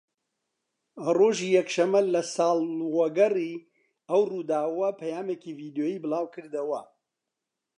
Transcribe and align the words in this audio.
ڕۆژی 1.17 1.49
یەکشەمە 1.57 2.01
لە 2.13 2.21
ساڵوەگەڕی 2.35 3.53
ئەو 4.09 4.21
ڕووداوە 4.31 4.89
پەیامێکی 4.99 5.55
ڤیدۆیی 5.59 6.01
بڵاوکردەوە 6.03 6.81